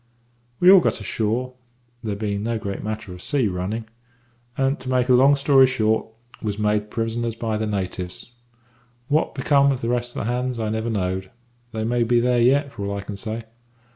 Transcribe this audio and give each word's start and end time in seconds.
"We 0.59 0.71
all 0.71 0.79
got 0.79 0.99
ashore, 0.99 1.53
there 2.03 2.15
bein' 2.15 2.41
no 2.41 2.57
great 2.57 2.83
matter 2.83 3.11
of 3.11 3.19
a 3.19 3.21
sea 3.21 3.47
running, 3.47 3.85
and, 4.57 4.79
to 4.79 4.89
make 4.89 5.09
a 5.09 5.13
long 5.13 5.35
story 5.35 5.67
short, 5.67 6.07
was 6.41 6.57
made 6.57 6.89
prisoners 6.89 7.35
by 7.35 7.55
the 7.57 7.67
natives. 7.67 8.31
What 9.09 9.35
become 9.35 9.71
of 9.71 9.81
the 9.81 9.89
rest 9.89 10.15
of 10.15 10.25
the 10.25 10.31
hands 10.31 10.59
I 10.59 10.69
never 10.69 10.89
knowed 10.89 11.29
they 11.71 11.83
may 11.83 12.01
be 12.03 12.19
there 12.19 12.41
yet 12.41 12.71
for 12.71 12.85
all 12.87 12.97
I 12.97 13.01
can 13.01 13.15
say. 13.15 13.43